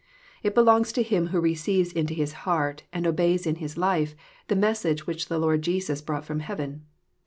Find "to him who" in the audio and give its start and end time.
0.93-1.39